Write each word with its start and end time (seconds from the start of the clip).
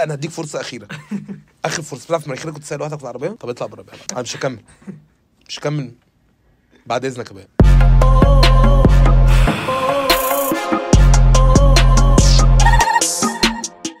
أنا 0.00 0.14
هديك 0.14 0.30
فرصة 0.30 0.60
أخيرة. 0.60 0.88
آخر 1.64 1.82
فرصة. 1.82 2.04
بتعرف 2.06 2.28
مناخيرك 2.28 2.54
كنت 2.54 2.64
سايق 2.64 2.80
لوحدك 2.80 2.96
في 2.96 3.02
العربية؟ 3.02 3.28
طب 3.28 3.48
اطلع 3.48 3.66
بره 3.66 3.82
بقى 3.82 3.96
أنا 4.12 4.20
مش 4.22 4.36
هكمل. 4.36 4.60
مش 5.48 5.58
هكمل. 5.58 5.92
بعد 6.86 7.04
إذنك 7.04 7.30
يا 7.30 7.34
بقى 7.34 7.48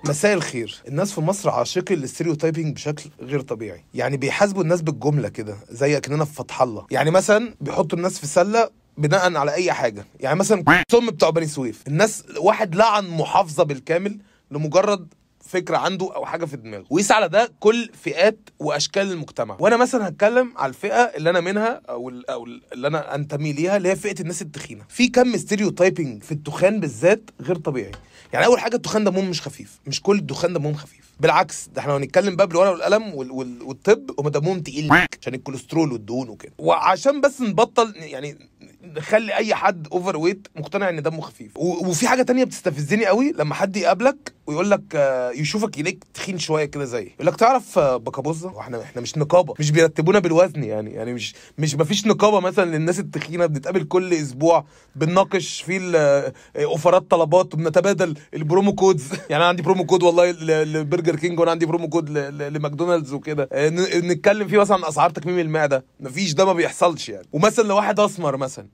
مساء 0.04 0.34
الخير. 0.34 0.82
الناس 0.88 1.12
في 1.12 1.20
مصر 1.20 1.50
عاشقي 1.50 1.94
الاستيريوتايبنج 1.94 2.74
بشكل 2.74 3.10
غير 3.20 3.40
طبيعي. 3.40 3.84
يعني 3.94 4.16
بيحاسبوا 4.16 4.62
الناس 4.62 4.82
بالجملة 4.82 5.28
كده 5.28 5.56
زي 5.70 5.96
أكننا 5.96 6.24
في 6.24 6.32
فتح 6.34 6.62
الله. 6.62 6.86
يعني 6.90 7.10
مثلا 7.10 7.54
بيحطوا 7.60 7.98
الناس 7.98 8.18
في 8.18 8.26
سلة 8.26 8.70
بناء 8.98 9.36
على 9.36 9.54
أي 9.54 9.72
حاجة. 9.72 10.04
يعني 10.20 10.38
مثلا 10.38 10.64
ثم 10.92 11.06
بتوع 11.10 11.30
بني 11.30 11.46
سويف. 11.46 11.82
الناس 11.86 12.24
واحد 12.38 12.74
لعن 12.74 13.08
محافظة 13.08 13.62
بالكامل 13.64 14.18
لمجرد 14.50 15.14
فكرة 15.54 15.76
عنده 15.76 16.14
أو 16.16 16.26
حاجة 16.26 16.44
في 16.44 16.56
دماغه. 16.56 16.84
ويقيس 16.90 17.12
على 17.12 17.28
ده 17.28 17.52
كل 17.60 17.90
فئات 18.02 18.38
وأشكال 18.58 19.12
المجتمع. 19.12 19.56
وأنا 19.60 19.76
مثلا 19.76 20.08
هتكلم 20.08 20.52
على 20.56 20.70
الفئة 20.70 20.96
اللي 21.02 21.30
أنا 21.30 21.40
منها 21.40 21.80
أو 21.88 22.08
ال- 22.08 22.30
أو 22.30 22.44
ال- 22.46 22.62
اللي 22.72 22.88
أنا 22.88 23.14
أنتمي 23.14 23.52
ليها 23.52 23.76
اللي 23.76 23.88
هي 23.88 23.96
فئة 23.96 24.20
الناس 24.20 24.42
التخينة. 24.42 24.84
في 24.88 25.08
كم 25.08 25.36
stereotyping 25.36 26.22
في 26.22 26.32
التخان 26.32 26.80
بالذات 26.80 27.30
غير 27.40 27.56
طبيعي. 27.56 27.92
يعني 28.32 28.46
أول 28.46 28.58
حاجة 28.60 28.76
التخان 28.76 29.04
دمهم 29.04 29.30
مش 29.30 29.42
خفيف. 29.42 29.80
مش 29.86 30.00
كل 30.00 30.18
التخان 30.18 30.52
دمهم 30.52 30.74
خفيف 30.74 31.04
بالعكس 31.20 31.68
ده 31.74 31.80
إحنا 31.80 31.96
هنتكلم 31.96 32.36
بقى 32.36 32.46
بالورقه 32.46 32.70
والقلم 32.72 33.14
وال 33.14 33.30
وال 33.30 33.62
والطب 33.62 34.10
هم 34.20 34.28
دمهم 34.28 34.60
تقيل 34.60 34.92
عشان 34.92 35.34
الكوليسترول 35.34 35.92
والدهون 35.92 36.28
وكده. 36.28 36.52
وعشان 36.58 37.20
بس 37.20 37.40
نبطل 37.40 37.94
يعني 37.96 38.38
نخلي 38.82 39.34
أي 39.34 39.54
حد 39.54 39.88
overweight 39.92 40.48
مقتنع 40.56 40.88
إن 40.88 41.02
دمه 41.02 41.20
خفيف. 41.20 41.56
و- 41.56 41.86
وفي 41.88 42.08
حاجة 42.08 42.22
تانية 42.22 42.44
بتستفزني 42.44 43.06
قوي 43.06 43.32
لما 43.38 43.54
حد 43.54 43.76
يقابلك 43.76 44.34
ويقول 44.46 44.70
لك 44.70 44.82
آه، 44.94 45.30
يشوفك 45.30 45.78
يلاقيك 45.78 46.04
تخين 46.14 46.38
شوية 46.38 46.64
كده 46.64 46.84
زي 46.84 47.02
يقول 47.14 47.26
لك 47.26 47.36
تعرف 47.36 47.78
آه، 47.78 47.96
بكابوزه 47.96 48.52
وإحنا 48.52 48.82
إحنا 48.82 49.02
مش 49.02 49.18
نقابة. 49.18 49.54
مش 49.58 49.70
بيرتبونا 49.70 50.18
بالوزن 50.18 50.64
يعني. 50.64 50.90
يعني 50.92 51.12
مش 51.14 51.34
مش 51.58 51.74
مفيش 51.74 52.06
نقابة 52.06 52.40
مثلا 52.40 52.76
للناس 52.76 52.98
التخينة 53.00 53.46
بنتقابل 53.46 53.84
كل 53.84 54.14
أسبوع 54.14 54.64
بنناقش 54.96 55.64
ال- 55.68 55.96
آه، 55.96 56.32
أوفرات 56.64 57.10
طلبات 57.10 57.54
وبنتبادل 57.54 58.14
ال 58.34 58.41
promo 58.41 58.74
codes. 58.74 59.04
يعني 59.30 59.36
أنا 59.36 59.44
عندي 59.46 59.62
promo 59.62 59.84
code 59.86 60.02
والله 60.02 60.30
ل- 60.30 60.72
لبرجر 61.04 61.16
كينج 61.20 61.40
وأنا 61.40 61.50
عندي 61.50 61.66
promo 61.66 61.88
code 61.88 62.10
لماكدونالدز 62.10 63.12
وكده. 63.12 63.48
آه، 63.52 63.68
نتكلم 64.00 64.48
فيه 64.48 64.58
مثلا 64.58 64.76
عن 64.76 64.84
أسعار 64.84 65.10
تكميم 65.10 65.38
المعدة. 65.38 65.84
مفيش 66.00 66.34
ده 66.34 66.44
ما 66.44 66.52
بيحصلش 66.52 67.08
يعني. 67.08 67.26
ومثلا 67.32 67.68
لو 67.68 67.76
واحد 67.76 68.00
أسمر 68.00 68.36
مثلا 68.36 68.66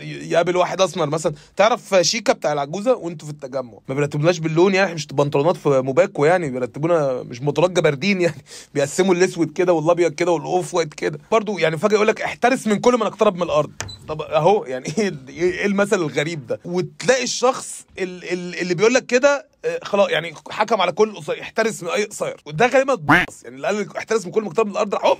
يقابل 0.00 0.56
واحد 0.56 0.80
أسمر 0.80 1.06
مثلا. 1.10 1.34
تعرف 1.56 1.94
شيكا 2.00 2.32
بتاع 2.32 2.52
العجوزة 2.52 2.94
وأنتوا 2.96 3.28
في 3.28 3.32
التجمع. 3.34 3.78
ما 3.88 3.94
بيرتبوناش 3.94 4.38
باللون 4.38 4.74
يعني 4.74 4.94
مش 4.94 5.06
بنطلونات 5.06 5.56
في 5.56 5.68
موباكو 5.80 6.24
يعني 6.24 6.50
بيرتبونا 6.50 7.22
مش 7.22 7.40
بطولات 7.42 7.70
جبردين 7.70 8.20
يعني. 8.24 8.44
بيقسموا 8.74 9.14
الأسود 9.14 9.52
كده 9.52 9.72
والأبيض 9.72 10.12
كده 10.12 10.30
والأوف 10.32 10.74
وايت 10.74 10.94
كده. 10.94 11.18
برضو 11.32 11.58
يعني 11.58 11.78
فجأة 11.78 11.94
يقول 11.94 12.06
لك 12.08 12.22
احترس 12.22 12.66
من 12.66 12.78
كل 12.78 12.94
من 12.94 13.02
اقترب 13.02 13.36
من 13.36 13.42
الأرض. 13.42 13.70
طب 14.08 14.22
أهو 14.22 14.64
يعني 14.64 14.84
إيه 14.98 15.12
إيه 15.28 15.66
المثل 15.66 15.96
الغريب 15.96 16.46
ده؟ 16.46 16.60
وتلاقي 16.64 17.24
الشخص 17.24 17.84
ال- 17.98 18.32
ال- 18.32 18.60
اللي 18.60 18.74
بيقول 18.74 18.94
لك 18.94 19.06
كده 19.06 19.49
خلاص 19.82 20.08
يعني 20.10 20.34
حكم 20.50 20.80
على 20.80 20.92
كل 20.92 21.16
قصير 21.16 21.40
احترس 21.42 21.82
من 21.82 21.88
أي 21.88 22.04
قصير. 22.04 22.36
وده 22.46 22.66
غالبا 22.66 22.98
يعني 23.08 23.26
اللي 23.56 23.66
قال 23.66 23.96
احترس 23.96 24.26
من 24.26 24.32
كل 24.32 24.42
مقترب 24.44 24.66
من 24.66 24.72
الأرض 24.72 24.94
راح 24.94 25.18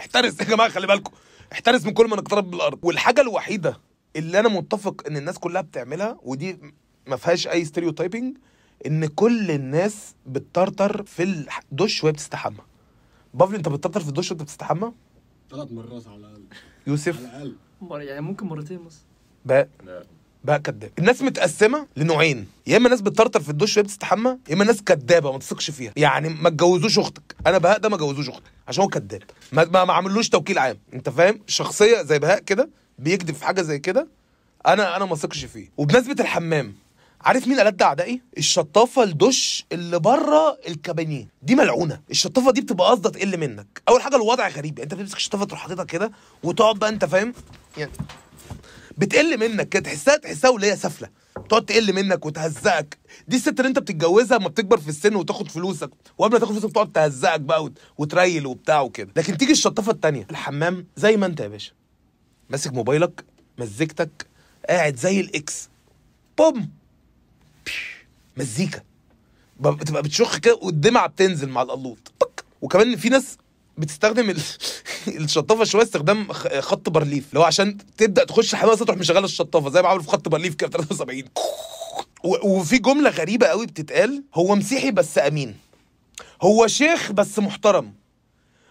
احترس 0.00 0.40
يا 0.40 0.44
جماعة 0.44 0.68
خلي 0.68 0.86
بالكم. 0.86 1.12
احترس 1.52 1.84
من 1.86 1.92
كل 1.92 2.08
ما 2.08 2.16
نقترب 2.16 2.46
من 2.48 2.54
الأرض 2.54 2.78
والحاجة 2.82 3.20
الوحيدة 3.20 3.80
اللي 4.16 4.38
أنا 4.40 4.48
متفق 4.48 5.06
إن 5.06 5.16
الناس 5.16 5.38
كلها 5.38 5.62
بتعملها 5.62 6.18
ودي 6.22 6.58
ما 7.06 7.16
فيهاش 7.16 7.48
أي 7.48 7.64
ستيريوتايبنج 7.64 8.36
إن 8.86 9.06
كل 9.06 9.50
الناس 9.50 10.14
بتطرطر 10.26 11.02
في 11.02 11.46
الدش 11.72 12.04
وهي 12.04 12.12
بتستحمى. 12.12 12.58
بافلي 13.34 13.56
أنت 13.56 13.68
بتطرطر 13.68 14.00
في 14.00 14.08
الدش 14.08 14.30
وأنت 14.30 14.42
بتستحمى؟ 14.42 14.92
ثلاث 15.50 15.72
مرات 15.72 16.06
على 16.06 16.16
الأقل. 16.16 16.42
يوسف؟ 16.86 17.26
على 17.26 17.52
الأقل. 17.82 18.02
يعني 18.02 18.20
ممكن 18.20 18.46
مرتين 18.46 18.84
بس. 18.84 18.98
بقى 19.44 19.68
بقى 20.44 20.58
كداب. 20.60 20.90
الناس 20.98 21.22
متقسمة 21.22 21.86
لنوعين. 21.96 22.46
يا 22.66 22.76
إما 22.76 22.88
ناس 22.88 23.00
بتطرطر 23.00 23.40
في 23.40 23.48
الدش 23.48 23.76
وهي 23.76 23.84
بتستحمى 23.84 24.38
يا 24.48 24.54
إما 24.54 24.64
ناس 24.64 24.82
كدابة 24.82 25.32
ما 25.32 25.38
تثقش 25.38 25.70
فيها. 25.70 25.92
يعني 25.96 26.28
ما 26.28 26.50
تجوزوش 26.50 26.98
أختك. 26.98 27.36
أنا 27.46 27.58
بهاء 27.58 27.78
ده 27.78 27.88
ما 27.88 27.96
جوزوش 27.96 28.28
أختك 28.28 28.42
عشان 28.68 28.82
هو 28.82 28.88
كداب. 28.88 29.22
ما, 29.52 29.64
ما, 29.64 29.84
ما 29.84 29.92
عملوش 29.92 30.28
توكيل 30.28 30.58
عام. 30.58 30.78
أنت 30.94 31.08
فاهم؟ 31.08 31.40
شخصية 31.46 32.02
زي 32.02 32.18
بهاء 32.18 32.38
كده 32.38 32.68
بيكذب 32.98 33.34
في 33.34 33.44
حاجة 33.44 33.62
زي 33.62 33.78
كده 33.78 34.08
أنا 34.66 34.96
أنا 34.96 35.04
ما 35.04 35.12
أثقش 35.14 35.44
فيه. 35.44 35.68
وبمناسبة 35.76 36.16
الحمام 36.22 36.74
عارف 37.20 37.48
مين 37.48 37.60
ألد 37.60 37.82
أعدائي؟ 37.82 38.20
الشطافة 38.38 39.02
الدش 39.02 39.66
اللي 39.72 39.98
بره 39.98 40.58
الكابينيه 40.68 41.28
دي 41.42 41.54
ملعونة. 41.54 42.00
الشطافة 42.10 42.50
دي 42.52 42.60
بتبقى 42.60 42.90
قصدها 42.90 43.12
تقل 43.12 43.36
منك؟ 43.40 43.82
أول 43.88 44.02
حاجة 44.02 44.16
الوضع 44.16 44.48
غريب. 44.48 44.78
يعني 44.78 44.92
أنت 44.92 44.94
بتمسك 45.00 45.16
الشطافة 45.16 45.44
تروح 45.44 45.60
حاططها 45.60 45.84
كده 45.84 46.12
وتقعد 46.42 46.76
بقى 46.76 46.88
أنت 46.88 47.04
فاهم؟ 47.04 47.34
يعني 47.76 47.90
بتقل 48.98 49.38
منك 49.40 49.68
كده 49.68 49.82
تحسها 49.82 50.16
تحسها 50.16 50.50
ولية 50.50 50.74
سافلة. 50.74 51.08
تقعد 51.48 51.64
تقل 51.64 51.92
منك 51.94 52.26
وتهزقك. 52.26 52.98
دي 53.28 53.36
الست 53.36 53.48
اللي 53.60 53.68
انت 53.68 53.78
بتتجوزها 53.78 54.38
لما 54.38 54.48
بتكبر 54.48 54.78
في 54.80 54.88
السن 54.88 55.14
وتاخد 55.14 55.48
فلوسك 55.50 55.90
وقبل 56.18 56.32
ما 56.32 56.38
تاخد 56.38 56.52
فلوسك 56.52 56.68
بتقعد 56.68 56.92
تهزقك 56.92 57.40
بقى 57.40 57.64
وت- 57.64 57.78
وتريل 57.98 58.46
وبتاع 58.46 58.80
وكده. 58.80 59.10
لكن 59.16 59.36
تيجي 59.36 59.52
الشطافة 59.52 59.92
التانية 59.92 60.26
الحمام 60.30 60.86
زي 60.96 61.16
ما 61.16 61.26
انت 61.26 61.40
يا 61.40 61.48
باشا. 61.48 61.72
ماسك 62.50 62.72
موبايلك 62.72 63.24
مزيكتك 63.58 64.26
قاعد 64.68 64.96
زي 64.96 65.20
الإكس. 65.20 65.68
بوم. 66.38 66.70
مزيكا. 68.36 68.82
بتبقى 69.60 70.02
بتشخ 70.02 70.38
كده 70.38 70.58
والدمعة 70.62 71.06
بتنزل 71.06 71.48
مع 71.48 71.62
القلوط. 71.62 72.12
وكمان 72.62 72.96
في 72.96 73.08
ناس 73.08 73.36
بتستخدم 73.78 74.30
ال- 74.30 74.40
الشطافة 75.24 75.64
شوية 75.64 75.82
استخدام 75.82 76.32
خط 76.60 76.88
بارليف 76.88 77.24
اللي 77.28 77.40
هو 77.40 77.44
عشان 77.44 77.76
تبدأ 77.96 78.24
تخش 78.24 78.54
حمام 78.54 78.74
تروح 78.74 78.96
مشغله 78.98 79.24
الشطافة 79.24 79.70
زي 79.70 79.82
ما 79.82 79.88
عملوا 79.88 80.02
في 80.02 80.08
خط 80.10 80.28
بارليف 80.28 80.54
كده 80.54 80.70
في 80.70 80.76
73 80.94 81.22
و- 82.24 82.48
وفي 82.48 82.78
جملة 82.78 83.10
غريبة 83.10 83.46
قوي 83.46 83.66
بتتقال 83.66 84.22
هو 84.34 84.54
مسيحي 84.54 84.90
بس 84.90 85.18
أمين. 85.18 85.56
هو 86.42 86.66
شيخ 86.66 87.12
بس 87.12 87.38
محترم. 87.38 87.92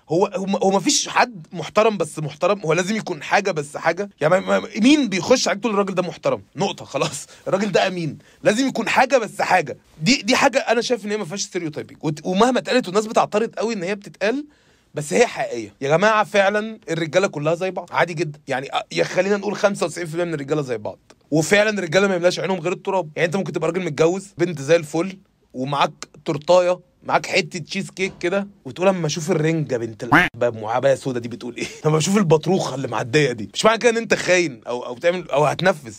هو 0.09 0.25
هو 0.63 0.69
ما 0.71 0.79
فيش 0.79 1.07
حد 1.07 1.47
محترم 1.53 1.97
بس 1.97 2.19
محترم. 2.19 2.59
هو 2.59 2.73
لازم 2.73 2.95
يكون 2.95 3.23
حاجة 3.23 3.51
بس 3.51 3.77
حاجة. 3.77 4.09
يعني 4.21 4.61
مين 4.81 5.09
بيخش 5.09 5.47
عليك 5.47 5.61
تقول 5.61 5.73
الراجل 5.73 5.93
ده 5.95 6.01
محترم؟ 6.01 6.41
نقطة 6.55 6.85
خلاص. 6.85 7.27
الراجل 7.47 7.71
ده 7.71 7.87
أمين. 7.87 8.17
لازم 8.43 8.67
يكون 8.67 8.89
حاجة 8.89 9.17
بس 9.17 9.41
حاجة. 9.41 9.77
دي 10.01 10.21
دي 10.21 10.35
حاجة 10.35 10.59
أنا 10.59 10.81
شايف 10.81 11.05
إن 11.05 11.11
هي 11.11 11.17
ما 11.17 11.25
فيهاش 11.25 11.41
stereotyping 11.41 11.97
ومهما 12.23 12.59
اتقالت 12.59 12.87
والناس 12.87 13.05
بتعترض 13.07 13.55
قوي 13.55 13.73
إن 13.73 13.83
هي 13.83 13.95
بتتقال 13.95 14.45
بس 14.93 15.13
هي 15.13 15.27
حقيقية. 15.27 15.73
يا 15.81 15.89
جماعة 15.89 16.23
فعلا 16.23 16.79
الرجالة 16.89 17.27
كلها 17.27 17.55
زي 17.55 17.71
بعض. 17.71 17.89
عادي 17.91 18.13
جدا. 18.13 18.39
يعني 18.47 18.67
أ- 18.67 18.81
يا 18.91 19.03
خلينا 19.03 19.37
نقول 19.37 19.55
95% 19.57 20.23
من 20.23 20.33
الرجالة 20.33 20.61
زي 20.61 20.77
بعض. 20.77 20.99
وفعلا 21.31 21.69
الرجالة 21.69 22.07
ما 22.07 22.15
يملاش 22.15 22.39
عينهم 22.39 22.59
غير 22.59 22.73
التراب. 22.73 23.09
يعني 23.15 23.25
أنت 23.25 23.35
ممكن 23.35 23.53
تبقى 23.53 23.67
راجل 23.71 23.85
متجوز 23.85 24.27
بنت 24.37 24.61
زي 24.61 24.75
الفل 24.75 25.17
ومعاك 25.53 25.91
تورتاية 26.25 26.79
معاك 27.03 27.25
حتة 27.25 27.59
تشيز 27.59 27.89
كيك 27.91 28.13
كده 28.19 28.47
وتقول 28.65 28.87
أما 28.87 29.07
أشوف 29.07 29.31
الرنجة 29.31 29.77
بنت 29.77 30.03
الباب 30.33 30.57
معبايه 30.57 30.95
سودا 30.95 31.19
دي 31.19 31.27
بتقول 31.27 31.55
إيه؟ 31.55 31.67
لما 31.85 31.97
أشوف 31.97 32.17
البطروخة 32.17 32.75
اللي 32.75 32.87
معدية 32.87 33.31
دي. 33.31 33.49
مش 33.53 33.65
معنى 33.65 33.77
كده 33.77 33.89
إن 33.91 33.97
أنت 33.97 34.13
خاين 34.13 34.61
أو 34.67 34.85
أو 34.85 34.93
بتعمل 34.95 35.29
أو 35.31 35.45
هتنفذ. 35.45 35.95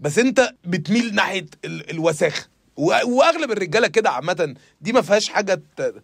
بس 0.00 0.18
أنت 0.18 0.50
بتميل 0.64 1.14
ناحية 1.14 1.46
ال- 1.64 1.90
الوساخة. 1.90 2.46
وأغلب 2.76 3.50
الرجالة 3.50 3.86
كده 3.86 4.10
عامة 4.10 4.54
دي 4.80 4.92
ما 4.92 5.00
فيهاش 5.02 5.28
حاجة 5.28 5.54
ت- 5.76 5.94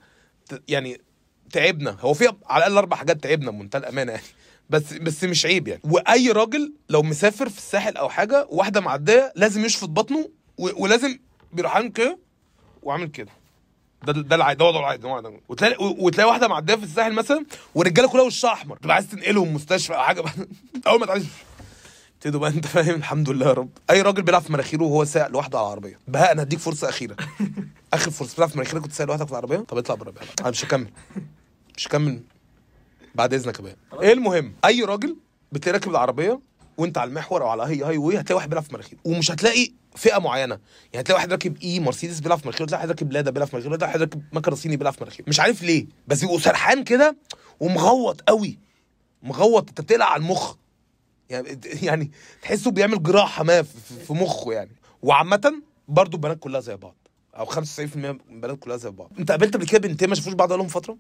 ت- 0.49 0.63
يعني 0.69 1.01
تعبنا. 1.53 1.97
هو 2.01 2.15
في 2.15 2.25
على 2.47 2.59
الأقل 2.67 2.77
أربع 2.79 2.97
حاجات 2.97 3.23
تعبنا 3.23 3.51
بمنتهى 3.51 3.79
الأمانة 3.79 4.13
يعني. 4.13 4.25
بس 4.71 4.93
بس 4.93 5.25
مش 5.25 5.47
عيب 5.47 5.69
يعني. 5.69 5.81
وأي 5.85 6.31
راجل 6.31 6.73
لو 6.89 7.03
مسافر 7.03 7.49
في 7.49 7.59
الساحل 7.59 7.97
أو 7.97 8.09
حاجة 8.09 8.47
واحدة 8.51 8.81
معدية 8.81 9.33
لازم 9.37 9.65
يشفط 9.65 9.89
بطنه 9.89 10.29
و- 10.59 10.83
ولازم 10.85 11.19
بيروح 11.53 11.77
عامل 11.77 11.89
كده 11.89 12.19
وعامل 12.83 13.07
كده. 13.09 13.31
ده 14.07 14.13
ده 14.13 14.37
العادي 14.37 14.59
ده 14.59 14.65
وضعه 14.65 14.81
العادي 14.81 15.07
وتلاقي 15.49 15.77
وتلاقي 15.99 16.29
واحدة 16.29 16.49
معدية 16.49 16.75
في 16.75 16.85
الساحل 16.85 17.13
مثلا 17.13 17.45
والرجالة 17.75 18.09
كلها 18.09 18.23
وشها 18.25 18.53
أحمر. 18.53 18.77
تبقى 18.77 18.95
عايز 18.95 19.09
تنقلهم 19.11 19.55
مستشفى 19.55 19.95
أو 19.95 20.03
حاجة. 20.03 20.25
أول 20.87 21.01
ما 21.01 21.07
تعالج 21.07 21.25
تبتدوا 22.21 22.41
بقى 22.41 22.51
أنت 22.51 22.67
فاهم؟ 22.67 22.95
الحمد 22.95 23.31
لله 23.31 23.47
يا 23.47 23.53
رب. 23.53 23.69
أي 23.91 24.03
راجل 24.03 24.23
بيلعب 24.23 24.43
في 24.43 24.53
مناخيره 24.53 24.83
وهو 24.85 25.05
سايق 25.05 25.29
لوحده 25.29 25.59
على 25.59 25.67
العربية. 25.67 25.99
بهاء 26.09 26.33
أنا 26.33 26.43
هديك 26.43 26.59
فرصة 26.59 26.89
أخيرة. 26.89 27.17
اخر 27.93 28.11
فرصه 28.11 28.33
بتلعب 28.33 28.49
في 28.49 28.59
مناخيرك 28.59 28.83
كنت 28.83 28.93
سايق 28.93 29.09
لوحدك 29.09 29.27
في 29.27 29.33
العربية؟ 29.33 29.57
طب 29.57 29.79
اطلع 29.79 29.95
بره 29.95 30.11
بقى. 30.11 30.25
أنا 30.41 30.51
مش 30.51 30.65
هكمل. 30.65 30.91
مش 31.77 31.89
هكمل 31.89 32.23
بعد 33.15 33.35
إذنك 33.35 33.61
يا 33.61 33.77
إيه 34.01 34.13
المهم؟ 34.13 34.55
أي 34.65 34.83
راجل 34.83 35.17
بتلاقي 35.53 35.79
راكب 35.79 35.91
العربية 35.91 36.41
وأنت 36.79 36.99
على 36.99 37.09
المحور 37.09 37.43
أو 37.43 37.49
على 37.49 37.63
هاي 37.63 37.83
هاي 37.83 37.97
واي 37.97 38.21
هتلاقي 38.21 38.35
واحد 38.37 38.49
بيلعب 38.49 38.65
في 38.65 38.75
مناخيره 38.75 39.01
ومش 39.05 39.31
هتلاقي 39.31 39.73
فئة 39.97 40.19
معينة. 40.19 40.59
يعني 40.93 41.03
هتلاقي 41.05 41.17
واحد 41.17 41.33
راكب 41.33 41.57
اي 41.63 41.81
مرسيدس 41.81 42.21
بيلعب 42.21 42.39
في 42.39 42.49
مناخيره 42.49 42.67
تلاقي 42.67 42.79
واحد 42.81 42.89
راكب 42.91 43.13
لادا 43.13 43.31
بيلعب 43.31 43.49
في 43.49 43.57
مناخيره 43.57 43.77
تلاقي 43.77 43.89
واحد 43.91 44.01
راكب 44.01 44.23
مكنه 44.33 44.55
صيني 44.55 44.77
بيلعب 44.77 44.93
في 44.93 45.05
مناخيره 45.05 45.29
مش 45.29 45.41
عارف 45.41 45.63
ليه. 45.63 45.87
بس 46.09 46.21
بيبقوا 46.21 46.39
سرحان 46.39 46.85
كده 46.85 47.17
ومغوط 47.61 48.21
قوي. 48.21 48.59
مغوط. 49.23 49.69
أنت 49.69 49.81
بتقلق 49.81 50.07
على 50.07 50.21
المخ. 50.23 50.55
يعني 51.31 51.61
يعني 51.83 52.11
تحسه 52.43 52.71
بيعمل 52.71 53.03
جراحة 53.03 53.45
ما 53.45 53.63
في 53.63 53.95
في 54.07 54.13
مخه 54.13 54.53
يعني. 54.53 54.71
وعامة 55.03 55.63
برضو 55.89 56.17
البنات 56.17 56.39
كلها 56.39 56.61
زي 56.61 56.77
بعض. 56.77 56.95
أو 57.39 57.47
95% 57.47 57.59
من 57.97 58.19
البنات 58.31 58.59
كلها 58.59 58.77
زي 58.77 58.91
بعض. 58.91 59.13
أنت 59.19 59.31
قابلت 59.31 59.55
قبل 59.57 59.67
كده 59.67 59.89
بنتين 59.89 60.09
ما 60.09 60.15
شافوش 60.15 60.33
بعض 60.33 60.49
بقالهم 60.49 60.69
فترة؟ 60.69 60.97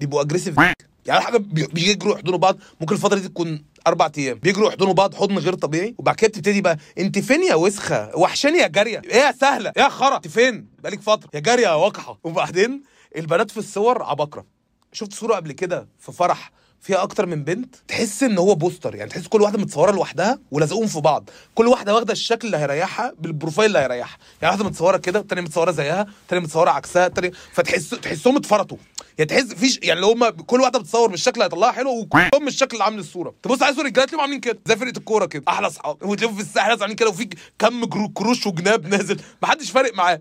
بيبقوا 0.00 0.20
اجريسيف 0.22 0.58
يعني 1.06 1.20
حاجة 1.20 1.36
بي- 1.36 1.66
بيجروا 1.66 2.14
يحضنوا 2.14 2.38
بعض. 2.38 2.58
ممكن 2.80 2.94
الفترة 2.94 3.18
دي 3.18 3.28
تكون 3.28 3.64
أربع 3.86 4.10
أيام. 4.18 4.38
بيجروا 4.38 4.68
يحضنوا 4.68 4.92
بعض 4.92 5.14
حضن 5.14 5.38
غير 5.38 5.54
طبيعي. 5.54 5.94
وبعد 5.98 6.14
كده 6.14 6.28
بتبتدي 6.28 6.60
بقى 6.60 6.78
أنت 6.98 7.18
فين 7.18 7.42
يا 7.42 7.54
وسخة؟ 7.54 8.16
وحشاني 8.16 8.58
يا 8.58 8.66
جارية. 8.66 9.02
إيه 9.04 9.16
يا 9.16 9.32
سهلة؟ 9.32 9.72
يا 9.76 9.88
خرا؟ 9.88 10.16
أنت 10.16 10.28
فين؟ 10.28 10.66
بقالك 10.78 11.00
فترة. 11.02 11.30
يا 11.34 11.40
جارية 11.40 11.62
يا 11.66 11.72
وقحة. 11.74 12.18
وبعدين 12.24 12.82
البنات 13.16 13.50
في 13.50 13.56
الصور 13.56 14.02
عباقرة. 14.02 14.46
شفت 14.92 15.12
صورة 15.12 15.34
قبل 15.34 15.52
كده 15.52 15.88
في 15.98 16.12
فرح 16.12 16.52
فيها 16.84 17.02
أكتر 17.02 17.26
من 17.26 17.44
بنت 17.44 17.74
تحس 17.88 18.22
إن 18.22 18.38
هو 18.38 18.54
poster 18.54 18.94
يعني 18.94 19.10
تحس 19.10 19.26
كل 19.26 19.42
واحدة 19.42 19.58
متصورة 19.58 19.90
لوحدها 19.92 20.38
ولازقوهم 20.50 20.86
في 20.86 21.00
بعض. 21.00 21.30
كل 21.54 21.66
واحدة 21.66 21.94
واخدة 21.94 22.12
الشكل 22.12 22.46
اللي 22.46 22.56
هيريحها 22.56 23.12
بال 23.18 23.29
profile 23.29 23.66
اللي 23.68 23.78
هيريحها. 23.78 24.18
يعني 24.42 24.52
واحدة 24.54 24.68
متصورة 24.68 24.96
كده 24.96 25.20
التانية 25.20 25.42
متصورة 25.42 25.70
زيها 25.70 26.06
التانية 26.22 26.42
متصورة 26.42 26.70
عكسها 26.70 27.06
التانية 27.06 27.32
فتحس 27.52 27.90
تحسهم 27.90 28.36
اتفرطوا. 28.36 28.76
يعني 29.18 29.28
تحس 29.28 29.54
فيش 29.54 29.78
يعني 29.82 30.00
اللي 30.00 30.12
هم 30.12 30.28
كل 30.28 30.60
واحدة 30.60 30.78
بتصور 30.78 31.10
بالشكل 31.10 31.34
اللي 31.34 31.44
هيطلعها 31.44 31.72
حلو 31.72 31.90
وكلهم 31.98 32.48
الشكل 32.48 32.72
اللي 32.72 32.84
عامل 32.84 32.98
الصورة. 32.98 33.34
تبص 33.42 33.58
صور 33.58 33.68
الرجاله 33.70 33.90
تلاقيهم 33.90 34.20
عاملين 34.20 34.40
كده؟ 34.40 34.58
زي 34.66 34.76
فرقة 34.76 34.98
الكورة 34.98 35.26
كده. 35.26 35.42
أحلى 35.48 35.66
اصحاب 35.66 36.02
وتلاقيهم 36.02 36.36
في 36.36 36.42
الساحل 36.42 36.70
عاملين 36.70 36.96
كده 36.96 37.08
وفي 37.08 37.28
كم 37.58 37.84
كروش 38.14 38.46
وجناب 38.46 38.86
نازل. 38.86 39.20
محدش 39.42 39.70
فارق 39.70 39.94
معاه. 39.94 40.20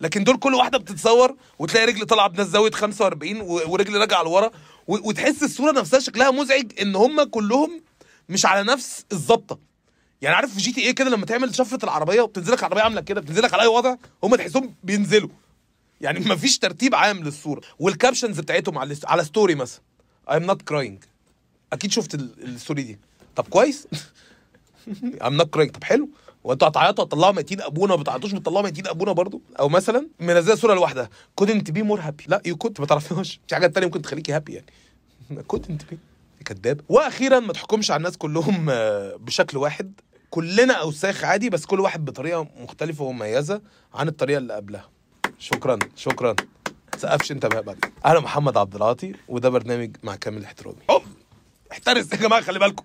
لكن 0.00 0.24
دول 0.24 0.36
كل 0.38 0.54
واحدة 0.54 0.78
بتتصور 0.78 1.36
وتلاقي 1.58 1.86
رجل 1.86 2.06
طالعه 2.06 2.28
بناس 2.28 2.46
زاوية 2.46 2.70
45 2.70 3.40
و- 3.40 3.46
ورجل 3.72 3.96
راجعه 4.00 4.22
لورا 4.22 4.50
وتحس 4.88 5.42
الصورة 5.42 5.72
نفسها 5.72 6.00
شكلها 6.00 6.30
مزعج 6.30 6.72
إن 6.82 6.96
هم 6.96 7.22
كلهم 7.22 7.82
مش 8.28 8.46
على 8.46 8.62
نفس 8.72 9.04
الظبطه 9.12 9.58
يعني 10.22 10.36
عارف 10.36 10.54
في 10.54 10.60
GTA 10.60 10.94
كده 10.94 11.10
لما 11.10 11.26
تعمل 11.26 11.54
شفرة 11.54 11.84
العربية 11.84 12.20
وبتنزلك 12.22 12.58
العربيه 12.58 12.82
عاملة 12.82 13.00
كده 13.00 13.20
بتنزلك 13.20 13.54
على 13.54 13.62
أي 13.62 13.66
وضع 13.68 13.96
هم 14.24 14.36
تحسهم 14.36 14.74
بينزلوا. 14.84 15.28
يعني 16.00 16.20
مفيش 16.20 16.58
ترتيب 16.58 16.94
عام 16.94 17.18
للصورة. 17.24 17.60
وال 17.78 17.90
captions 17.90 18.40
بتاعتهم 18.40 18.78
على 18.78 18.96
على 19.06 19.24
story 19.24 19.54
مثلا. 19.54 19.80
I'm 20.30 20.42
not 20.50 20.56
crying. 20.74 21.06
أكيد 21.72 21.92
شفت 21.92 22.14
ال- 22.14 22.34
ال 22.44 22.50
story 22.50 22.82
دي. 22.82 22.98
طب 23.36 23.44
كويس. 23.48 23.86
I'm 25.24 25.40
not 25.40 25.46
crying. 25.56 25.70
طب 25.70 25.84
حلو. 25.84 26.08
وانتوا 26.44 26.68
هتعيطوا 26.68 27.04
هتطلعوا 27.04 27.32
ميتين 27.32 27.60
أبونا 27.60 27.96
ما 27.96 28.00
بتعيطوش 28.02 28.32
بتطلعوا 28.32 28.62
ميتين 28.64 28.86
أبونا 28.86 29.12
برضو؟ 29.12 29.42
أو 29.60 29.68
مثلا 29.68 30.08
منزله 30.20 30.54
صورة 30.54 30.74
لوحدها. 30.74 31.08
Couldn't 31.40 31.70
be 31.70 31.80
more 31.82 32.00
happy. 32.00 32.24
لا 32.28 32.42
يو 32.46 32.56
كنت 32.56 32.80
ما 32.80 32.86
تعرفيهاش 32.86 33.40
في 33.48 33.54
حاجات 33.54 33.74
تانية 33.74 33.86
ممكن 33.86 34.02
تخليكي 34.02 34.32
هابي 34.32 34.52
يعني. 34.52 34.66
Couldn't 35.52 35.92
be. 35.92 35.96
كداب. 36.44 36.80
وأخيرا 36.88 37.40
ما 37.40 37.52
تحكمش 37.52 37.90
على 37.90 37.98
الناس 37.98 38.16
كلهم 38.16 38.66
آه، 38.70 39.16
بشكل 39.16 39.58
واحد. 39.58 39.92
كلنا 40.30 40.74
أوساخ 40.74 41.24
عادي 41.24 41.50
بس 41.50 41.66
كل 41.66 41.80
واحد 41.80 42.04
بطريقة 42.04 42.46
مختلفة 42.60 43.04
ومميزة 43.04 43.60
عن 43.94 44.08
الطريقة 44.08 44.38
اللي 44.38 44.54
قبلها. 44.54 44.88
شكرا 45.38 45.78
شكرا. 45.96 46.36
سقفش 46.96 47.32
أنت 47.32 47.46
بقى 47.46 47.62
بعد. 47.62 47.84
أنا 48.06 48.20
محمد 48.20 48.56
عبد 48.56 48.74
العاطي 48.74 49.12
وده 49.28 49.48
برنامج 49.48 49.96
مع 50.02 50.16
كامل 50.16 50.44
احترامي. 50.44 50.76
احترس 51.72 52.12
يا 52.12 52.16
جماعة 52.16 52.42
خلي 52.42 52.58
بالكم. 52.58 52.84